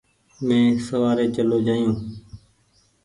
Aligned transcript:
مينٚ 0.45 0.81
سوآري 0.87 1.27
چلو 1.35 1.57
جآيو 1.65 1.91